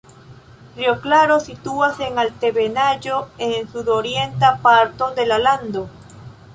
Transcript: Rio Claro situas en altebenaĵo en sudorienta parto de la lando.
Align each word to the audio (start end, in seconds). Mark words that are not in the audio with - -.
Rio 0.77 0.93
Claro 1.07 1.35
situas 1.43 1.99
en 2.07 2.17
altebenaĵo 2.23 3.21
en 3.51 3.71
sudorienta 3.77 4.53
parto 4.67 5.15
de 5.21 5.31
la 5.33 5.43
lando. 5.49 5.91